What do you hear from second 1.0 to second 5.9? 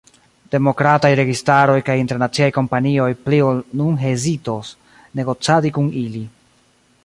registaroj kaj internaciaj kompanioj pli ol nun hezitos, negocadi